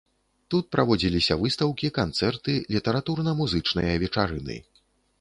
[0.53, 4.63] Тут праводзіліся выстаўкі, канцэрты, літаратурна-музычныя вечарыны.